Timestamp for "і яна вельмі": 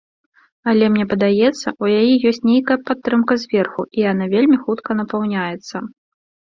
3.97-4.57